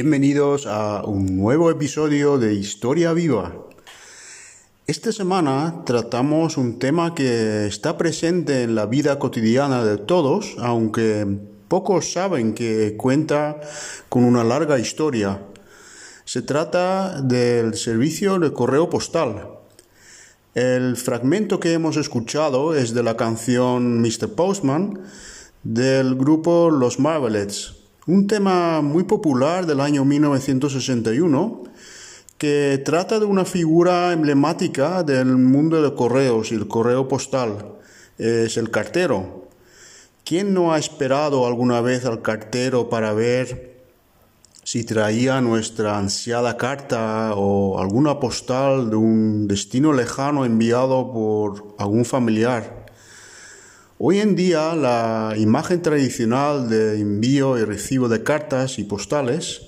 [0.00, 3.52] Bienvenidos a un nuevo episodio de Historia Viva.
[4.86, 11.26] Esta semana tratamos un tema que está presente en la vida cotidiana de todos, aunque
[11.66, 13.60] pocos saben que cuenta
[14.08, 15.42] con una larga historia.
[16.24, 19.48] Se trata del servicio de correo postal.
[20.54, 24.28] El fragmento que hemos escuchado es de la canción Mr.
[24.28, 25.00] Postman
[25.64, 27.77] del grupo Los Marvelettes
[28.08, 31.64] un tema muy popular del año 1961
[32.38, 37.74] que trata de una figura emblemática del mundo de correos y el correo postal.
[38.16, 39.48] Es el cartero.
[40.24, 43.76] ¿Quién no ha esperado alguna vez al cartero para ver
[44.64, 52.06] si traía nuestra ansiada carta o alguna postal de un destino lejano enviado por algún
[52.06, 52.77] familiar?
[54.00, 59.62] Hoy en día la imagen tradicional de envío y recibo de cartas y postales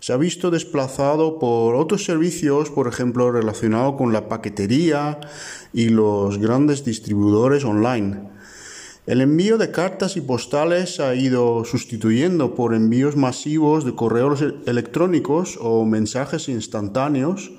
[0.00, 5.18] se ha visto desplazado por otros servicios, por ejemplo, relacionados con la paquetería
[5.72, 8.28] y los grandes distribuidores online.
[9.06, 15.58] El envío de cartas y postales ha ido sustituyendo por envíos masivos de correos electrónicos
[15.58, 17.50] o mensajes instantáneos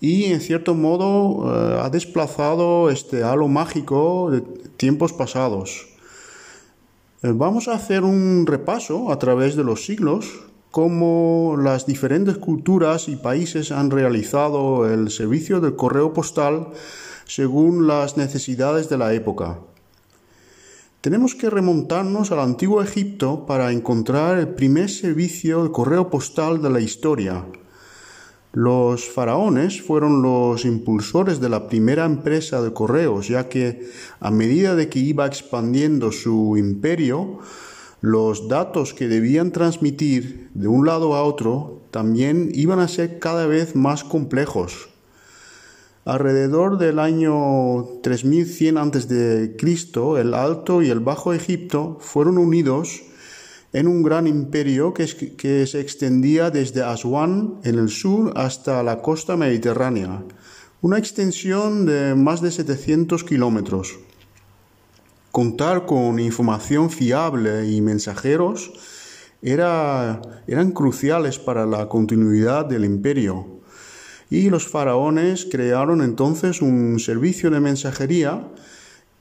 [0.00, 4.40] y en cierto modo eh, ha desplazado este halo mágico de
[4.76, 5.88] tiempos pasados.
[7.22, 13.08] Eh, vamos a hacer un repaso a través de los siglos cómo las diferentes culturas
[13.08, 16.68] y países han realizado el servicio del correo postal
[17.24, 19.58] según las necesidades de la época.
[21.00, 26.68] Tenemos que remontarnos al antiguo Egipto para encontrar el primer servicio de correo postal de
[26.68, 27.44] la historia,
[28.52, 33.90] los faraones fueron los impulsores de la primera empresa de correos, ya que
[34.20, 37.40] a medida de que iba expandiendo su imperio,
[38.00, 43.46] los datos que debían transmitir de un lado a otro también iban a ser cada
[43.46, 44.88] vez más complejos.
[46.04, 49.56] Alrededor del año 3100 a.C.,
[50.20, 53.02] el Alto y el Bajo Egipto fueron unidos
[53.76, 59.36] en un gran imperio que, se extendía desde Aswan en el sur hasta la costa
[59.36, 60.22] mediterránea,
[60.80, 63.98] una extensión de más de 700 kilómetros.
[65.30, 68.72] Contar con información fiable y mensajeros
[69.42, 73.60] eran cruciales para la continuidad del imperio.
[74.30, 78.48] Y los faraones crearon entonces un servicio de mensajería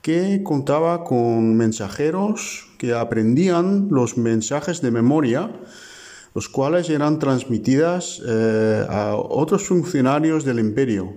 [0.01, 5.51] que contaba con mensajeros aprendían los mensajes de memoria,
[6.33, 11.13] los cuales eran transmitidas eh, a otros funcionarios del imperio.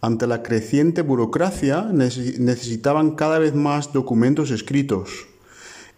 [0.00, 5.26] Ante la creciente burocracia necesitaban cada vez más documentos escritos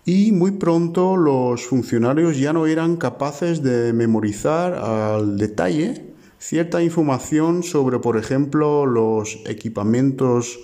[0.07, 7.63] y muy pronto los funcionarios ya no eran capaces de memorizar al detalle cierta información
[7.63, 10.59] sobre, por ejemplo, los equipamientos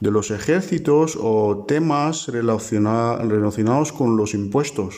[0.00, 4.96] de los ejércitos o temas relacionados con los impuestos.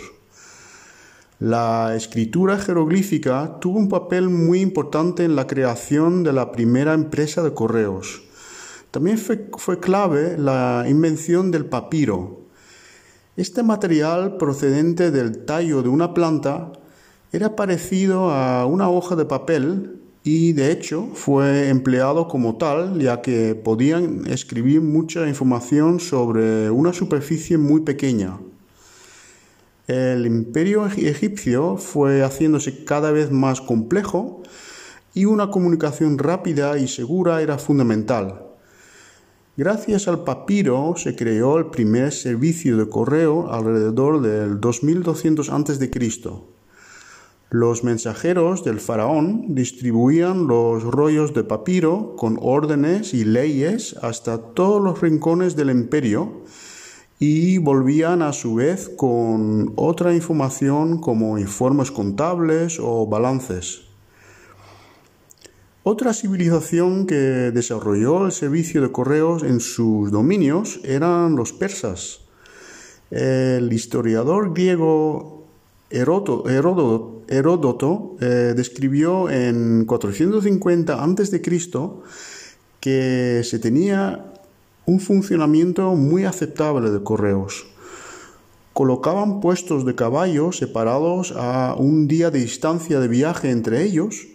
[1.41, 7.43] La escritura jeroglífica tuvo un papel muy importante en la creación de la primera empresa
[7.43, 8.23] de correos.
[8.93, 12.43] También fue, fue clave la invención del papiro.
[13.37, 16.71] Este material procedente del tallo de una planta
[17.33, 23.23] era parecido a una hoja de papel y de hecho fue empleado como tal ya
[23.23, 28.39] que podían escribir mucha información sobre una superficie muy pequeña.
[29.89, 34.43] El imperio egipcio fue haciéndose cada vez más complejo
[35.13, 38.47] y una comunicación rápida y segura era fundamental.
[39.57, 45.91] Gracias al papiro se creó el primer servicio de correo alrededor del 2200 a.C.
[47.53, 54.83] Los mensajeros del faraón distribuían los rollos de papiro con órdenes y leyes hasta todos
[54.83, 56.45] los rincones del imperio
[57.19, 63.83] y volvían a su vez con otra información como informes contables o balances.
[65.83, 67.15] Otra civilización que
[67.53, 72.21] desarrolló el servicio de correos en sus dominios eran los persas.
[73.11, 75.42] El historiador griego
[75.93, 77.27] Heródoto,
[78.21, 81.43] eh, describió en 450 a.C.
[82.81, 84.33] que se tenía
[84.87, 87.67] un funcionamiento muy aceptable de correos.
[88.73, 94.29] Colocaban puestos de caballos separados a un día de distancia de viaje entre ellos,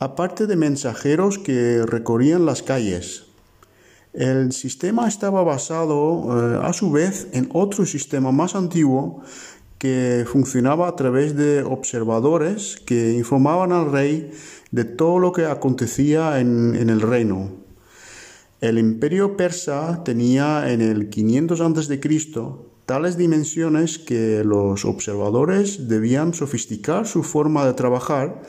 [0.00, 3.26] aparte de mensajeros que recorrían las calles.
[4.12, 9.22] El sistema estaba basado eh, a su vez en otro sistema más antiguo
[9.80, 14.30] que funcionaba a través de observadores que informaban al rey
[14.70, 17.50] de todo lo que acontecía en, el reino.
[18.60, 22.00] El imperio persa tenía en el 500 a.C.
[22.84, 28.42] tales dimensiones que los observadores debían sofisticar su forma de trabajar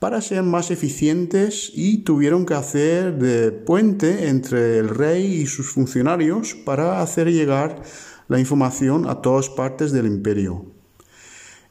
[0.00, 5.70] para ser más eficientes y tuvieron que hacer de puente entre el rey y sus
[5.70, 7.80] funcionarios para hacer llegar
[8.28, 10.66] la información a todas partes del imperio.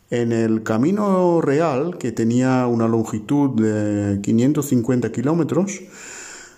[0.09, 5.81] En el camino real, que tenía una longitud de 550 kilómetros,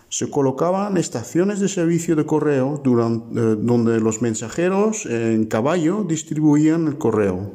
[0.09, 6.87] se colocaban estaciones de servicio de correo durante, eh, donde los mensajeros en caballo distribuían
[6.87, 7.51] el correo.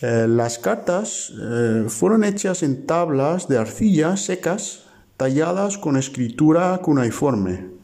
[0.00, 4.84] Eh, las cartas eh, fueron hechas en tablas de arcilla secas
[5.16, 7.81] talladas con escritura cuneiforme.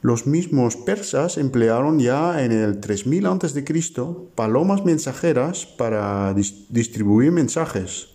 [0.00, 3.64] Los mismos persas emplearon ya en el 3000 a.C.
[4.36, 8.10] palomas mensajeras para distribuir mensajes.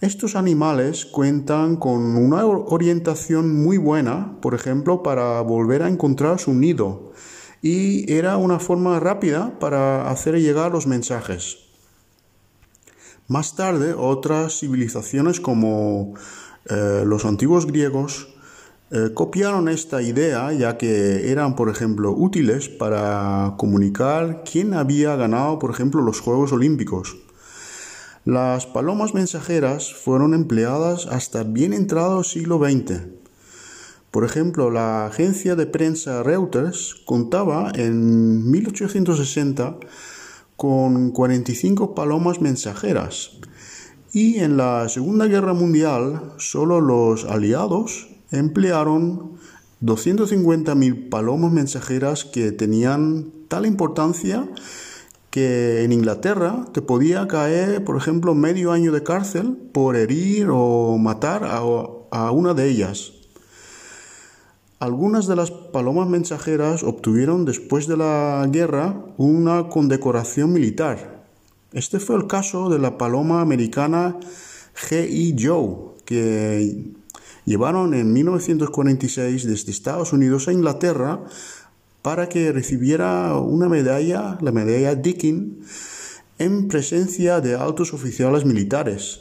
[0.00, 6.52] Estos animales cuentan con una orientación muy buena, por ejemplo, para volver a encontrar su
[6.52, 7.12] nido,
[7.62, 11.58] y era una forma rápida para hacer llegar los mensajes.
[13.28, 16.14] Más tarde, otras civilizaciones como
[16.66, 18.33] eh, los antiguos griegos
[18.96, 25.58] eh, copiaron esta idea ya que eran, por ejemplo, útiles para comunicar quién había ganado,
[25.58, 27.16] por ejemplo, los Juegos Olímpicos.
[28.24, 33.00] Las palomas mensajeras fueron empleadas hasta bien entrado siglo XX.
[34.12, 39.76] Por ejemplo, la agencia de prensa Reuters contaba en 1860
[40.56, 43.40] con 45 palomas mensajeras.
[44.12, 49.32] Y en la Segunda Guerra Mundial solo los aliados emplearon
[49.82, 54.48] 250.000 palomas mensajeras que tenían tal importancia
[55.30, 60.96] que en Inglaterra te podía caer, por ejemplo, medio año de cárcel por herir o
[60.96, 63.12] matar a, a una de ellas.
[64.78, 71.24] Algunas de las palomas mensajeras obtuvieron después de la guerra una condecoración militar.
[71.72, 74.16] Este fue el caso de la paloma americana
[74.88, 75.34] G.E.
[75.36, 76.92] Joe, que
[77.44, 81.24] llevaron en 1946 desde Estados Unidos a Inglaterra
[82.02, 85.64] para que recibiera una medalla, la medalla Dickin,
[86.38, 89.20] en presencia de altos oficiales militares.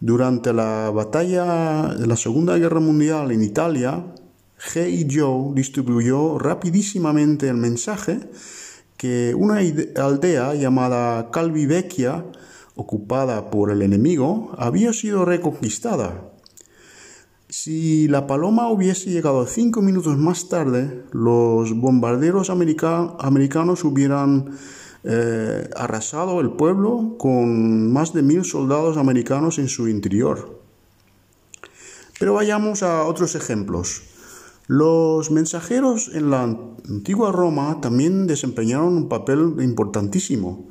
[0.00, 4.04] Durante la batalla de la Segunda Guerra Mundial en Italia,
[4.58, 5.06] G.
[5.10, 8.20] Joe distribuyó rapidísimamente el mensaje
[8.96, 12.24] que una aldea llamada Calvivecchia,
[12.74, 16.31] ocupada por el enemigo, había sido reconquistada.
[17.52, 24.56] Si la paloma hubiese llegado cinco minutos más tarde, los bombarderos americanos hubieran
[25.04, 30.62] eh, arrasado el pueblo con más de mil soldados americanos en su interior.
[32.18, 34.00] Pero vayamos a otros ejemplos.
[34.66, 40.70] Los mensajeros en la antigua Roma también desempeñaron un papel importantísimo.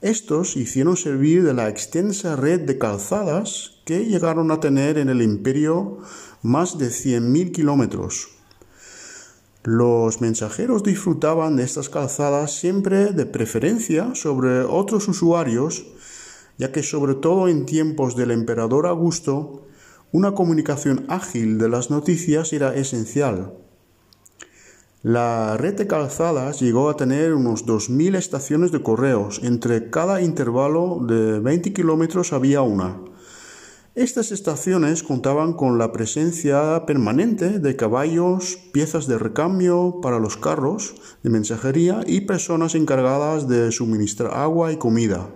[0.00, 5.20] Estos hicieron servir de la extensa red de calzadas que llegaron a tener en el
[5.20, 5.98] imperio
[6.42, 8.28] más de 100.000 kilómetros.
[9.62, 15.84] Los mensajeros disfrutaban de estas calzadas siempre de preferencia sobre otros usuarios,
[16.56, 19.66] ya que sobre todo en tiempos del emperador Augusto
[20.12, 23.52] una comunicación ágil de las noticias era esencial.
[25.02, 29.40] La red de calzadas llegó a tener unos 2.000 estaciones de correos.
[29.42, 33.00] Entre cada intervalo de 20 kilómetros había una.
[33.94, 40.94] Estas estaciones contaban con la presencia permanente de caballos, piezas de recambio para los carros
[41.22, 45.30] de mensajería y personas encargadas de suministrar agua y comida.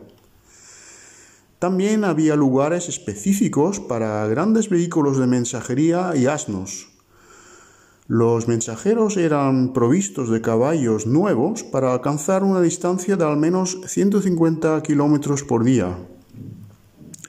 [1.58, 6.93] También había lugares específicos para grandes vehículos de mensajería y asnos.
[8.06, 14.82] Los mensajeros eran provistos de caballos nuevos para alcanzar una distancia de al menos 150
[14.82, 15.96] kilómetros por día.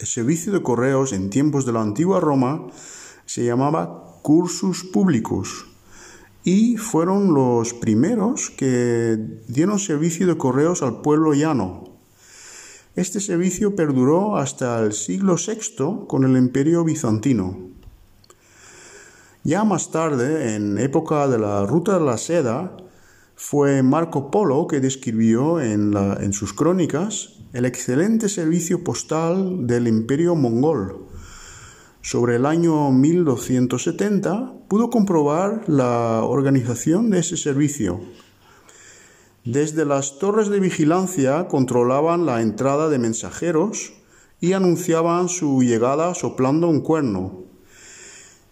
[0.02, 2.68] El servicio de correos en tiempos de la antigua Roma
[3.26, 5.66] se llamaba cursus publicus
[6.44, 9.18] y fueron los primeros que
[9.48, 11.86] dieron servicio de correos al pueblo llano.
[12.98, 17.75] Este servicio perduró hasta el siglo VI con el imperio bizantino.
[19.48, 22.76] Ya más tarde, en época de la Ruta de la Seda,
[23.36, 31.06] fue Marco Polo que describió en, sus crónicas el excelente servicio postal del imperio mongol.
[32.02, 38.02] Sobre el año 1270 pudo comprobar la organización de ese servicio
[39.44, 43.94] Desde las torres de vigilancia controlaban la entrada de mensajeros
[44.42, 47.55] y anunciaban su llegada soplando un cuerno.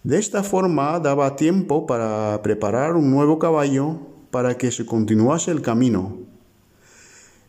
[0.04, 5.62] De esta forma daba tiempo para preparar un nuevo caballo para que se continuase el
[5.62, 6.18] camino.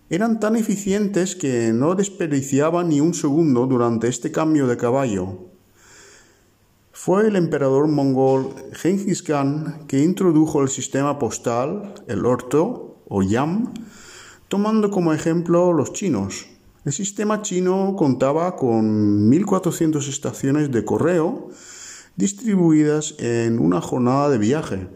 [0.09, 5.49] Eran tan eficientes que no desperdiciaban ni un segundo durante este cambio de caballo.
[6.93, 13.73] Fue el emperador mongol Genghis Khan que introdujo el sistema postal, el orto o yam,
[14.47, 16.45] tomando como ejemplo los chinos.
[16.85, 21.49] El sistema chino contaba con 1.400 estaciones de correo
[22.15, 24.87] distribuidas en una jornada de viaje.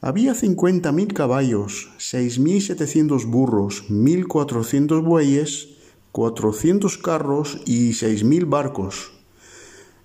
[0.00, 5.68] Había 50.000 caballos, 6.700 burros, 1.400 bueyes,
[6.10, 9.12] 400 carros y 6.000 barcos.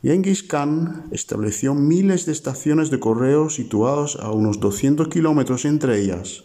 [0.03, 6.43] Genghis Khan estableció miles de estaciones de correo situadas a unos 200 kilómetros entre ellas.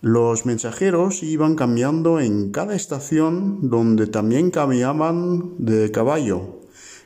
[0.00, 6.61] Los mensajeros iban cambiando en cada estación donde también cambiaban de caballo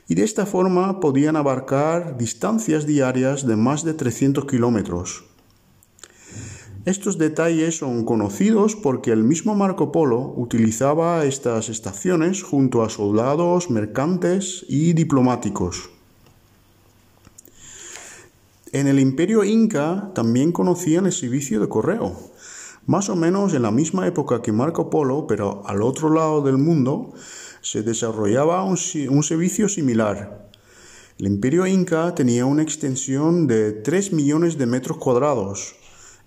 [0.07, 5.25] y de esta forma podían abarcar distancias diarias de más de 300 kilómetros.
[6.85, 13.69] Estos detalles son conocidos porque el mismo Marco Polo utilizaba estas estaciones junto a soldados,
[13.69, 15.89] mercantes y diplomáticos.
[18.71, 22.15] En el imperio inca también conocían el servicio de correo.
[22.85, 26.57] Más o menos en la misma época que Marco Polo, pero al otro lado del
[26.57, 27.13] mundo,
[27.69, 30.49] se desarrollaba un, servicio similar.
[31.19, 35.75] El imperio inca tenía una extensión de 3 millones de metros cuadrados,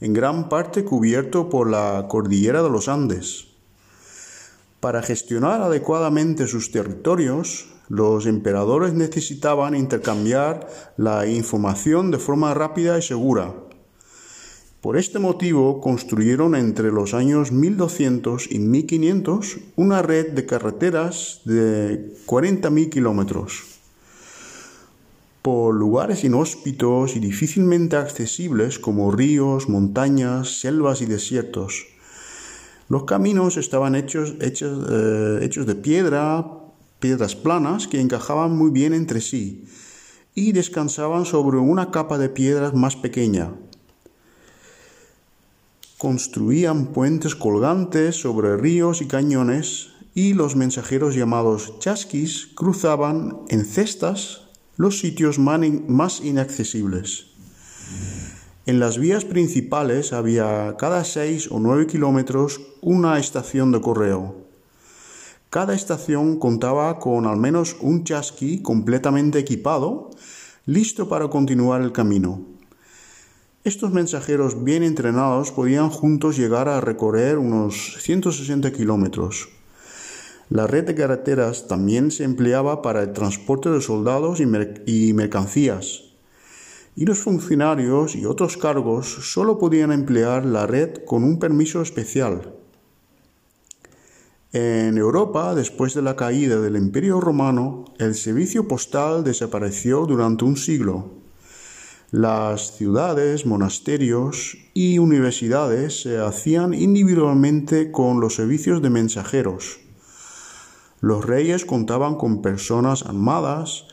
[0.03, 3.47] en gran parte cubierto por la cordillera de los Andes.
[4.81, 10.69] Para gestionar adecuadamente sus territorios, los emperadores necesitaban intercambiar
[10.99, 13.55] la información de forma rápida y segura.
[14.81, 22.15] Por este motivo construyeron entre los años 1200 y 1500 una red de carreteras de
[22.25, 23.65] 40.000 kilómetros.
[25.43, 31.87] Por lugares inhóspitos y difícilmente accesibles como ríos, montañas, selvas y desiertos.
[32.89, 36.47] Los caminos estaban hechos, hechos, eh, hechos de piedra,
[37.01, 39.67] piedras planas que encajaban muy bien entre sí
[40.35, 43.53] y descansaban sobre una capa de piedras más pequeña,
[46.01, 54.49] construían puentes colgantes sobre ríos y cañones y los mensajeros llamados chasquis cruzaban en cestas
[54.79, 57.27] los sitios más inaccesibles.
[58.65, 64.37] En las vías principales había cada seis o nueve kilómetros una estación de correo.
[65.51, 70.09] Cada estación contaba con al menos un chasqui completamente equipado,
[70.65, 72.60] listo para continuar el camino.
[73.63, 79.51] Estos mensajeros bien entrenados podían juntos llegar a recorrer unos 160 kilómetros.
[80.49, 86.05] La red de carreteras también se empleaba para el transporte de soldados y, mercancías.
[86.97, 92.55] Y los funcionarios y otros cargos solo podían emplear la red con un permiso especial.
[94.55, 100.57] En Europa, después de la caída del Imperio Romano, el servicio postal desapareció durante un
[100.57, 101.20] siglo.
[102.13, 109.79] Las ciudades, monasterios y universidades se hacían individualmente con los servicios de mensajeros.
[111.01, 113.85] Los reyes contaban con personas armadas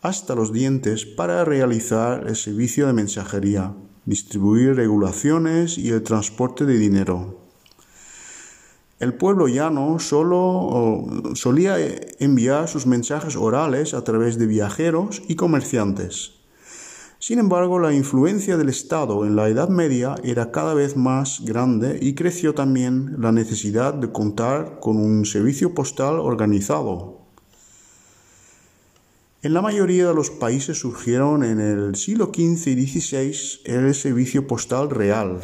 [0.00, 3.74] hasta los dientes para realizar el servicio de mensajería,
[4.06, 7.38] distribuir regulaciones y el transporte de dinero.
[8.98, 11.76] El pueblo llano solo solía
[12.18, 16.37] enviar sus mensajes orales a través de viajeros y comerciantes.
[17.20, 21.98] Sin embargo, la influencia del Estado en la Edad Media era cada vez más grande
[22.00, 27.18] y creció también la necesidad de contar con un servicio postal organizado.
[29.42, 34.46] En la mayoría de los países surgieron en el siglo XV y XVI el servicio
[34.46, 35.40] postal real.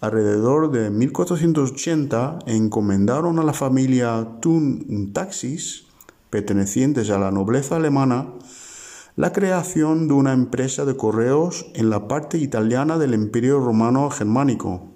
[0.00, 5.84] Alrededor de 1480 encomendaron a la familia Thun Taxis,
[6.30, 8.26] pertenecientes a la nobleza alemana,
[9.14, 14.88] la creación de una empresa de correos en la parte italiana del Imperio Romano Germánico.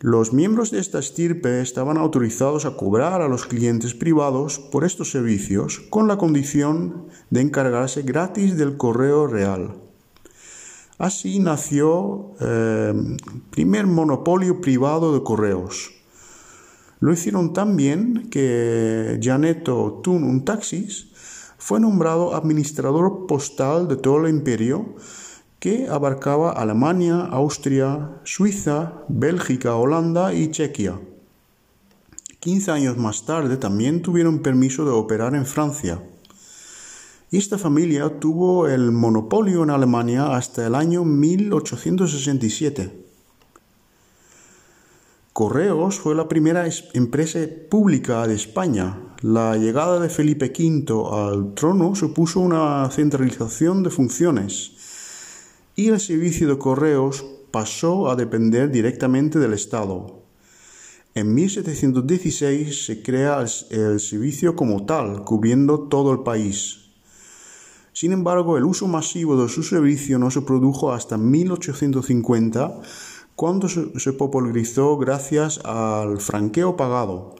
[0.00, 5.12] Los miembros de esta estirpe estaban autorizados a cobrar a los clientes privados por estos
[5.12, 9.76] servicios con la condición de encargarse gratis del correo real.
[10.98, 12.92] Así nació eh,
[13.50, 15.92] primer monopolio privado de correos.
[16.98, 21.11] Lo hicieron tan bien que Janetto Tun un Taxis
[21.62, 24.96] fue nombrado administrador postal de todo el imperio
[25.60, 30.98] que abarcaba Alemania, Austria, Suiza, Bélgica, Holanda y Chequia.
[32.40, 36.02] Quince años más tarde también tuvieron permiso de operar en Francia.
[37.30, 43.01] esta familia tuvo el monopolio en Alemania hasta el año 1867.
[45.32, 47.38] Correos fue la primera empresa
[47.70, 49.14] pública de España.
[49.22, 54.72] La llegada de Felipe V al trono supuso una centralización de funciones
[55.74, 60.22] y el servicio de correos pasó a depender directamente del Estado.
[61.14, 66.90] En 1716 se crea el, servicio como tal, cubriendo todo el país.
[67.94, 72.80] Sin embargo, el uso masivo de su servicio no se produjo hasta 1850,
[73.36, 77.36] cuando se popularizó gracias al franqueo pagado,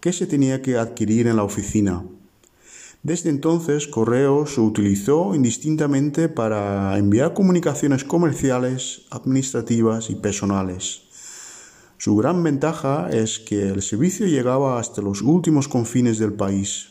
[0.00, 2.04] que se tenía que adquirir en la oficina.
[3.02, 11.02] Desde entonces, Correo se utilizó indistintamente para enviar comunicaciones comerciales, administrativas y personales.
[11.98, 16.88] Su gran ventaja es que el servicio llegaba hasta los últimos confines del país.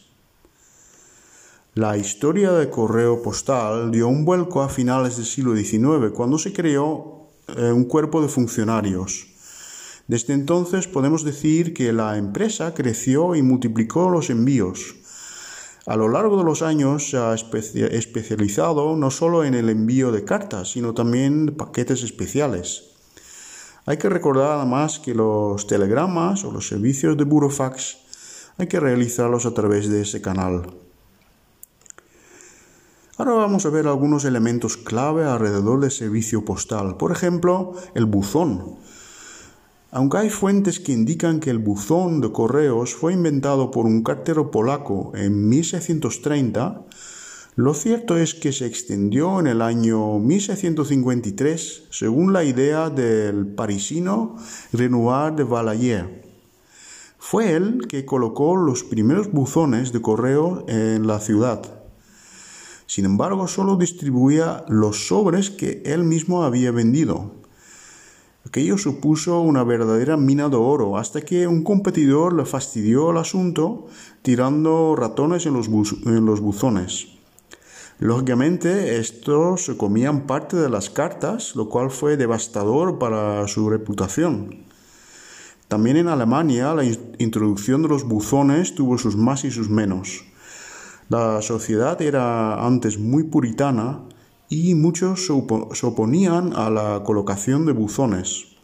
[1.73, 6.53] La historia de correo postal dio un vuelco a finales del siglo XIX, cuando se
[6.53, 9.27] creó eh, un cuerpo de funcionarios.
[10.07, 14.95] Desde entonces podemos decir que la empresa creció y multiplicó los envíos.
[15.87, 20.23] A lo largo de los años se ha especializado no solo en el envío de
[20.23, 22.95] cartas, sino también paquetes especiales.
[23.85, 27.97] Hay que recordar además que los telegramas o los servicios de burofax
[28.57, 30.73] hay que realizarlos a través de ese canal.
[33.17, 36.97] Ahora vamos a ver algunos elementos clave alrededor del servicio postal.
[36.97, 38.75] Por ejemplo, el buzón.
[39.91, 44.51] Aunque hay fuentes que indican que el buzón de correos fue inventado por un cartero
[44.51, 46.81] polaco en 1630,
[47.55, 54.35] lo cierto es que se extendió en el año 1653 según la idea del parisino
[54.73, 56.21] Renoir de Valayer.
[57.17, 61.84] Fue él que colocó los primeros buzones de correo en la ciudad.
[62.87, 67.31] Sin embargo, solo distribuía los sobres que él mismo había vendido.
[68.45, 73.87] Aquello supuso una verdadera mina de oro, hasta que un competidor le fastidió el asunto
[74.21, 77.07] tirando ratones en los, buzones.
[77.97, 84.65] Lógicamente, estos se comían parte de las cartas, lo cual fue devastador para su reputación.
[85.67, 86.85] También en Alemania, la
[87.17, 90.23] introducción de los buzones tuvo sus más y sus menos.
[91.07, 94.01] La sociedad era antes muy puritana
[94.49, 98.55] y muchos se, oponían a la colocación de buzones.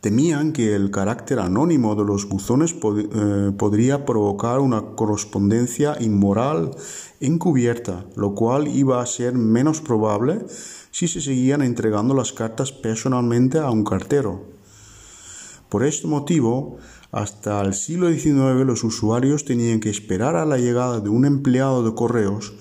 [0.00, 6.72] Temían que el carácter anónimo de los buzones eh, podría provocar una correspondencia inmoral
[7.20, 10.44] encubierta, lo cual iba a ser menos probable
[10.90, 14.42] si se seguían entregando las cartas personalmente a un cartero.
[15.68, 16.78] Por este motivo,
[17.14, 21.84] hasta el siglo XIX los usuarios tenían que esperar a la llegada de un empleado
[21.84, 22.54] de correos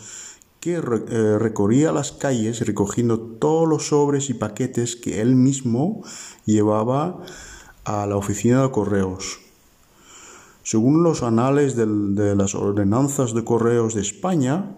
[0.60, 6.04] que eh, recorría las calles recogiendo todos los sobres y paquetes que él mismo
[6.46, 7.20] llevaba
[7.84, 9.39] a la oficina de correos.
[10.62, 14.78] Según los anales de las ordenanzas de correos de España,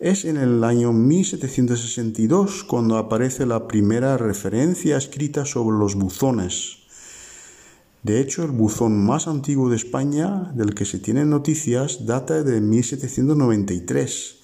[0.00, 6.81] es en el año 1762 cuando aparece la primera referencia escrita sobre los buzones.
[8.02, 12.60] De hecho, el buzón más antiguo de España del que se tienen noticias data de
[12.60, 14.38] 1793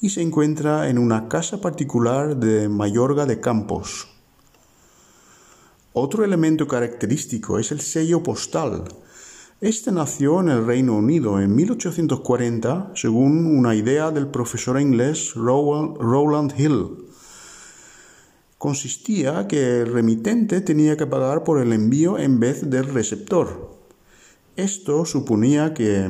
[0.00, 4.08] y se encuentra en una casa particular de Mayorga de Campos.
[5.92, 8.84] Otro elemento característico es el sello postal.
[9.60, 16.54] Este nació en el Reino Unido en 1840 según una idea del profesor inglés Rowland
[16.58, 17.04] Hill.
[18.64, 23.76] Consistía que el remitente tenía que pagar por el envío en vez del receptor.
[24.56, 26.08] Esto suponía que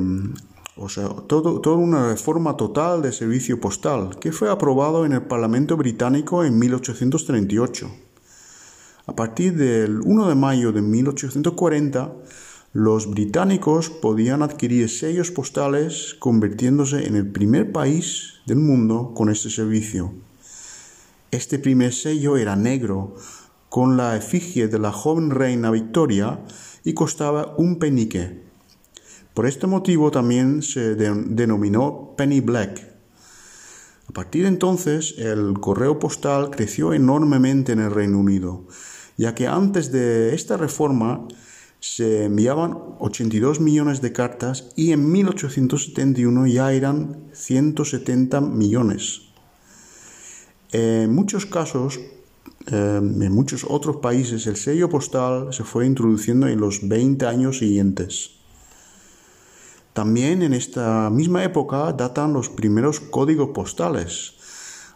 [0.76, 5.22] o sea, todo, toda una reforma total del servicio postal que fue aprobado en el
[5.22, 7.90] Parlamento británico en 1838.
[9.06, 12.12] A partir del 1 de mayo de 1840,
[12.72, 19.50] los británicos podían adquirir sellos postales convirtiéndose en el primer país del mundo con este
[19.50, 20.14] servicio.
[21.34, 23.16] Este primer sello era negro,
[23.68, 26.38] con la efigie de la joven reina Victoria
[26.84, 28.44] y costaba un penique,
[29.34, 32.88] por este motivo también se denominó Penny Black.
[34.08, 38.68] A partir de entonces, el correo postal creció enormemente en el Reino Unido,
[39.16, 41.26] ya que antes de esta reforma
[41.80, 49.23] se enviaban 82 millones de cartas y en 1871 ya eran 170 millones.
[50.76, 52.00] En muchos casos,
[52.66, 57.58] eh, en muchos otros países, el sello postal se fue introduciendo en los 20 años
[57.58, 58.30] siguientes.
[59.92, 64.34] También en esta misma época datan los primeros códigos postales.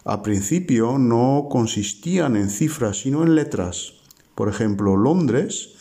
[0.03, 3.93] Al principio no consistían en cifras, sino en letras.
[4.35, 5.75] Por ejemplo, Londres,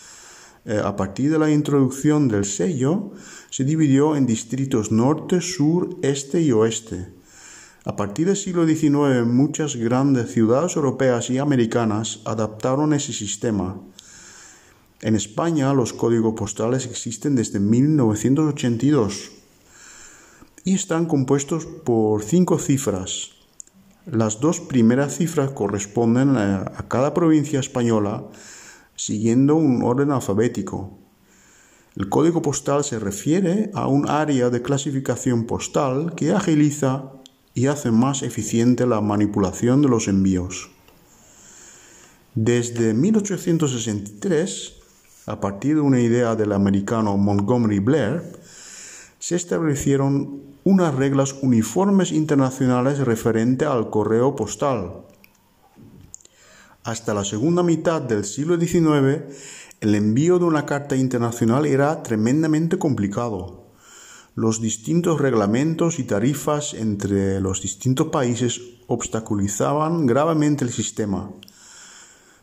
[0.65, 3.11] eh, a partir de la introducción del sello,
[3.51, 7.18] se dividió en distritos norte, sur, este y oeste.
[7.89, 13.81] A partir del siglo XIX, muchas grandes ciudades europeas y americanas adaptaron ese sistema.
[15.01, 19.31] En España los códigos postales existen desde 1982
[20.65, 23.31] y están compuestos por cinco cifras.
[24.05, 28.23] Las dos primeras cifras corresponden a cada provincia española
[28.97, 30.99] siguiendo un orden alfabético.
[31.97, 37.18] El código postal se refiere a un área de clasificación postal que agiliza
[37.59, 40.71] y hace más eficiente la manipulación de los envíos.
[42.37, 44.75] Desde 1863,
[45.27, 48.23] a partir de una idea del americano Montgomery Blair,
[49.19, 54.93] se establecieron unas reglas uniformes internacionales referente al correo postal.
[56.85, 59.35] Hasta la segunda mitad del siglo XIX,
[59.81, 63.58] el envío de una carta internacional era tremendamente complicado.
[64.39, 71.33] Los distintos reglamentos y tarifas entre los distintos países obstaculizaban gravemente el sistema.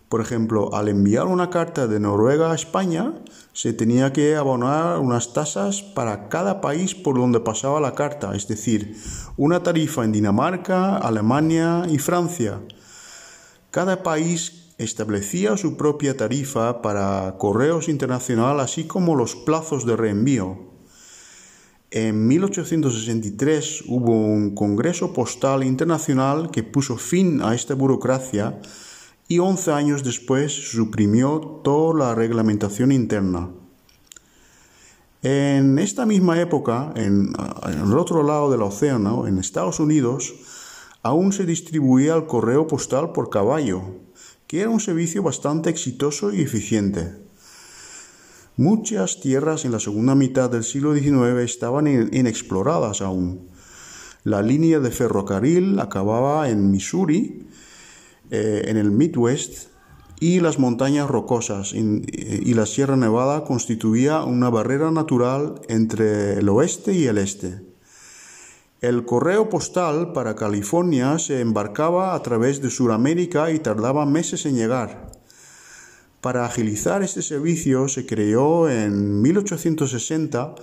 [0.09, 3.13] Por ejemplo, al enviar una carta de Noruega a España,
[3.53, 8.49] se tenía que abonar unas tasas para cada país por donde pasaba la carta, es
[8.49, 8.97] decir,
[9.37, 12.59] una tarifa en Dinamarca, Alemania y Francia.
[13.71, 20.74] Cada país establecía su propia tarifa para correos internacional, así como los plazos de reenvío.
[21.95, 28.59] En 1863 hubo un Congreso Postal Internacional que puso fin a esta burocracia
[29.29, 33.49] y 11 años después suprimió toda la reglamentación interna.
[35.23, 37.31] En esta misma época, en,
[37.65, 40.35] el otro lado del océano, en Estados Unidos,
[41.01, 43.83] aún se distribuía el correo postal por caballo,
[44.47, 47.24] que era un servicio bastante exitoso y eficiente.
[48.57, 53.49] Muchas tierras en la segunda mitad del siglo XIX estaban inexploradas aún.
[54.23, 57.47] La línea de ferrocarril acababa en Missouri
[58.31, 59.67] eh, en el Midwest
[60.19, 66.93] y las montañas rocosas y la Sierra Nevada constituía una barrera natural entre el oeste
[66.93, 67.61] y el este.
[68.79, 74.55] El correo postal para California se embarcaba a través de Sudamérica y tardaba meses en
[74.55, 75.11] llegar.
[76.25, 80.55] Para agilizar este servicio se creó en 1860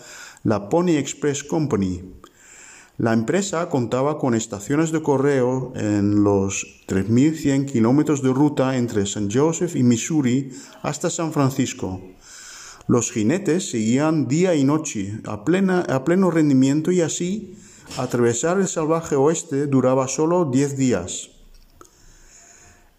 [0.43, 2.03] la Pony Express Company,
[2.99, 9.31] la empresa contaba con estaciones de correo en los 3.100 kilómetros de ruta entre San
[9.31, 10.51] Joseph y Missouri
[10.83, 12.01] hasta San Francisco.
[12.89, 17.57] Los jinetes seguían día y noche a, a pleno rendimiento y así
[17.99, 21.31] atravesar el salvaje oeste duraba solo 10 días.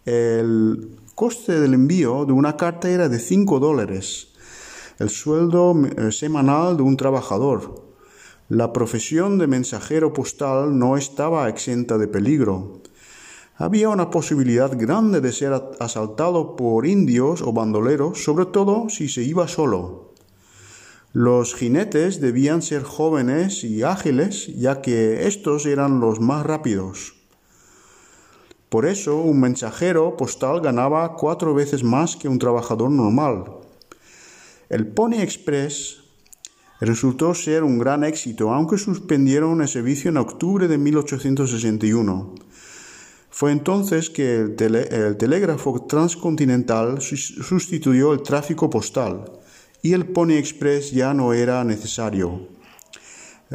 [0.06, 4.28] El coste del envío de una carta era de 5 dólares,
[4.98, 7.84] el sueldo eh, semanal de un trabajador.
[8.48, 12.82] La profesión de mensajero postal no estaba exenta de peligro.
[13.56, 19.22] Había una posibilidad grande de ser asaltado por indios o bandoleros, sobre todo si se
[19.22, 20.12] iba solo.
[21.12, 27.23] Los jinetes debían ser jóvenes y ágiles, ya que estos eran los más rápidos.
[28.74, 33.44] Por eso un mensajero postal ganaba cuatro veces más que un trabajador normal.
[34.68, 35.98] El Pony Express
[36.80, 42.34] resultó ser un gran éxito, aunque suspendieron el servicio en octubre de 1861.
[43.30, 49.24] Fue entonces que el, telégrafo transcontinental sustituyó el tráfico postal
[49.82, 52.48] y el Pony Express ya no era necesario.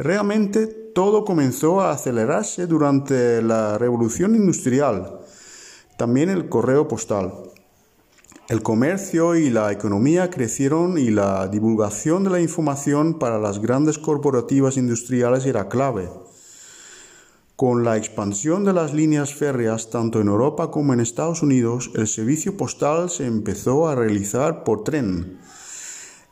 [0.02, 5.20] Realmente todo comenzó a acelerarse durante la revolución industrial,
[5.98, 7.34] también el correo postal.
[8.48, 13.98] El comercio y la economía crecieron y la divulgación de la información para las grandes
[13.98, 16.08] corporativas industriales era clave.
[17.54, 22.08] Con la expansión de las líneas férreas tanto en Europa como en Estados Unidos, el
[22.08, 25.38] servicio postal se empezó a realizar por tren.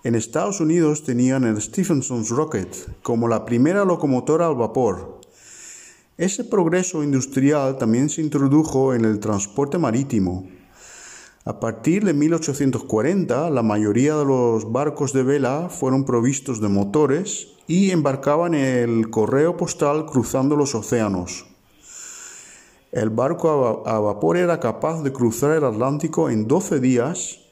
[0.04, 5.20] En Estados Unidos tenían el Stephenson's Rocket como la primera locomotora al vapor.
[6.16, 10.46] Ese progreso industrial también se introdujo en el transporte marítimo.
[11.44, 17.48] A partir de 1840, la mayoría de los barcos de vela fueron provistos de motores
[17.66, 21.44] y embarcaban el correo postal cruzando los océanos.
[22.92, 27.47] El barco a vapor era capaz de cruzar el Atlántico en 12 días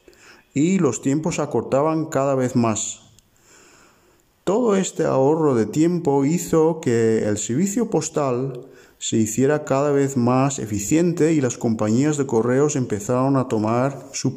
[0.57, 3.01] y los tiempos acortaban cada vez más.
[4.43, 8.65] Todo este ahorro de tiempo hizo que el servicio postal
[8.97, 14.35] se hiciera cada vez más eficiente y las compañías de correos empezaron a tomar su,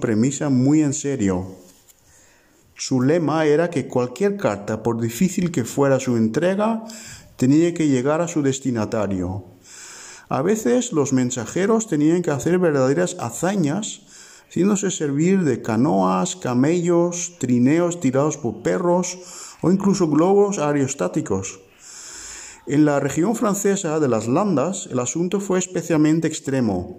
[0.00, 1.46] premisa muy en serio.
[2.74, 6.84] Su lema era que cualquier carta, por difícil que fuera su entrega,
[7.36, 9.44] tenía que llegar a su destinatario.
[10.28, 14.00] A veces los mensajeros tenían que hacer verdaderas hazañas,
[14.52, 19.16] haciéndose servir de canoas, camellos, trineos tirados por perros
[19.62, 21.58] o incluso globos aerostáticos.
[22.66, 26.98] En la región francesa de las Landas el asunto fue especialmente extremo.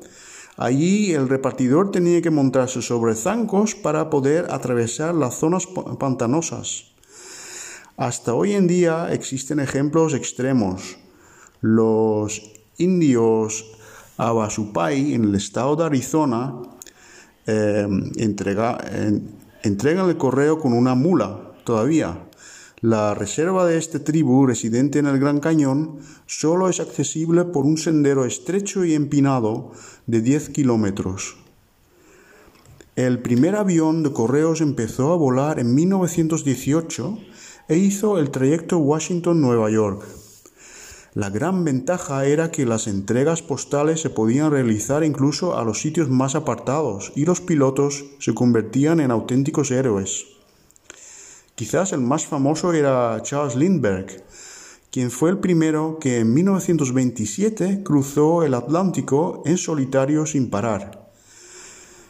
[0.58, 5.68] Allí el repartidor tenía que montarse sobre zancos para poder atravesar las zonas
[6.00, 6.96] pantanosas.
[7.98, 10.98] Hasta hoy en día existen ejemplos extremos.
[11.62, 13.64] Los indios
[14.18, 16.60] Abasupai en el estado de Arizona
[17.48, 17.88] eh,
[19.64, 22.20] entregan el correo con una mula todavía.
[22.82, 27.78] La reserva de esta tribu residente en el Gran Cañón solo es accesible por un
[27.78, 29.72] sendero estrecho y empinado
[30.06, 31.38] de 10 kilómetros.
[32.96, 37.18] El primer avión de correos empezó a volar en 1918
[37.70, 40.06] e hizo el trayecto Washington-Nueva York.
[41.16, 46.10] La gran ventaja era que las entregas postales se podían realizar incluso a los sitios
[46.10, 50.26] más apartados y los pilotos se convertían en auténticos héroes.
[51.54, 54.24] Quizás el más famoso era Charles Lindbergh,
[54.90, 61.12] quien fue el primero que en 1927 cruzó el Atlántico en solitario sin parar.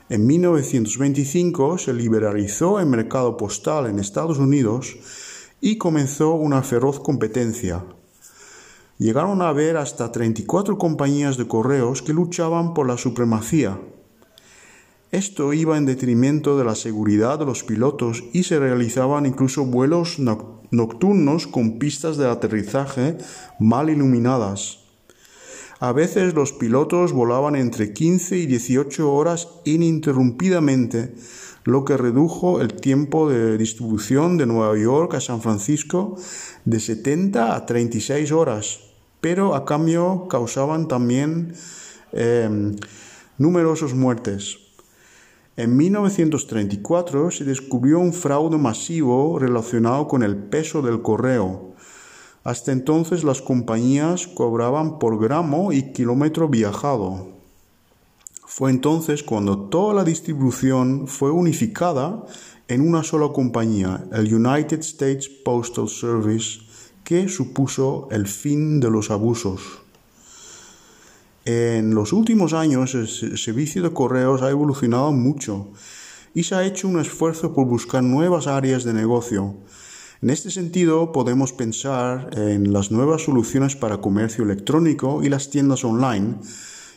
[0.08, 4.96] En 1925 se liberalizó el mercado postal en Estados Unidos
[5.60, 7.84] y comenzó una feroz competencia.
[8.98, 13.80] Llegaron a haber hasta 34 compañías de correos que luchaban por la supremacía.
[15.12, 20.18] Esto iba en detrimento de la seguridad de los pilotos y se realizaban incluso vuelos
[20.72, 23.18] nocturnos con pistas de aterrizaje
[23.60, 24.80] mal iluminadas.
[25.80, 31.14] A veces los pilotos volaban entre 15 y 18 horas ininterrumpidamente,
[31.64, 36.18] lo que redujo el tiempo de distribución de Nueva York a San Francisco
[36.66, 38.80] de 70 a 36 horas,
[39.22, 41.54] pero a cambio causaban también
[42.12, 42.76] eh,
[43.38, 44.58] numerosas muertes.
[45.56, 51.76] En 1934 se descubrió un fraude masivo relacionado con el peso del correo.
[52.44, 57.43] Hasta entonces las compañías cobraban por gramo y kilómetro viajado.
[58.56, 62.24] Fue entonces cuando toda la distribución fue unificada
[62.68, 66.60] en una sola compañía, el United States Postal Service,
[67.04, 69.82] que supuso el fin de los abusos.
[71.46, 73.08] En los últimos años el
[73.40, 75.70] servicio de correos ha evolucionado mucho
[76.36, 79.56] y se ha hecho un esfuerzo por buscar nuevas áreas de negocio.
[80.22, 85.84] En este sentido, podemos pensar en las nuevas soluciones para comercio electrónico y las tiendas
[85.84, 86.36] online,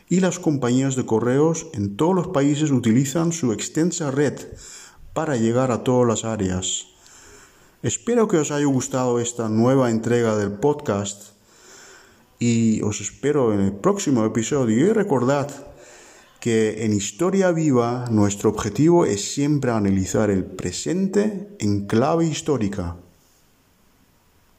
[0.09, 4.35] y las compañías de correos en todos los países utilizan su extensa red
[5.12, 6.87] para llegar a todas las áreas.
[7.83, 11.33] Espero que os haya gustado esta nueva entrega del podcast
[12.38, 15.51] y os espero en el próximo episodio y recordad
[16.40, 22.97] que en Historia Viva nuestro objetivo es siempre analizar el presente en clave histórica.